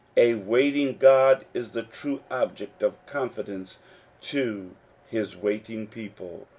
A 0.17 0.33
waiting 0.33 0.97
God 0.97 1.45
is 1.53 1.73
the 1.73 1.83
true 1.83 2.23
object 2.31 2.81
of 2.81 3.05
confidence 3.05 3.77
to 4.21 4.71
his 5.05 5.37
waiting 5.37 5.85
people. 5.85 6.47